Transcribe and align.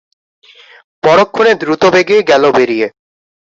পরক্ষণে 1.03 1.51
দ্রুতবেগে 1.61 2.17
গেল 2.29 2.43
বেরিয়ে। 2.57 2.87